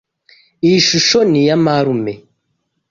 Iyi 0.65 0.79
shusho 0.87 1.19
ni 1.29 1.41
ya 1.47 1.55
marume. 1.63 2.13